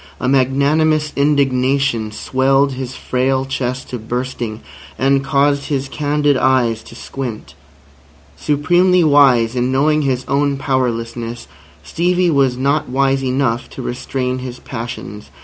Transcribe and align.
A 0.19 0.27
magnanimous 0.27 1.13
indignation 1.15 2.11
swelled 2.11 2.71
his 2.71 2.95
frail 2.95 3.45
chest 3.45 3.91
to 3.91 3.99
bursting, 3.99 4.61
and 4.97 5.23
caused 5.23 5.65
his 5.65 5.87
candid 5.87 6.35
eyes 6.37 6.81
to 6.85 6.95
squint. 6.95 7.53
Supremely 8.35 9.03
wise 9.03 9.55
in 9.55 9.71
knowing 9.71 10.01
his 10.01 10.25
own 10.27 10.57
powerlessness, 10.57 11.47
Stevie 11.83 12.31
was 12.31 12.57
not 12.57 12.89
wise 12.89 13.23
enough 13.23 13.69
to 13.69 13.83
restrain 13.83 14.39
his 14.39 14.57
passions. 14.57 15.29